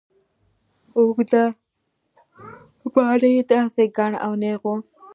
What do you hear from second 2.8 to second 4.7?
باڼه يې داسې گڼ او نېغ